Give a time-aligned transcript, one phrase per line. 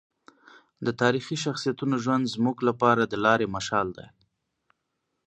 [0.85, 4.07] د تاریخي شخصیتونو ژوند زموږ لپاره د لارې مشال دی.